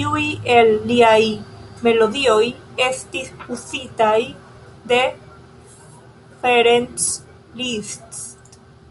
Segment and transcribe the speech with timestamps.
[0.00, 1.22] Iuj el liaj
[1.86, 2.44] melodioj
[2.90, 4.14] estis uzitaj
[4.94, 5.02] de
[6.46, 7.12] Ferenc
[7.64, 8.60] Liszt.